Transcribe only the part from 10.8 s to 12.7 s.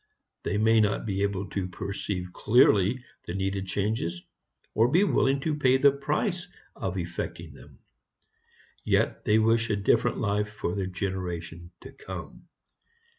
generation to come.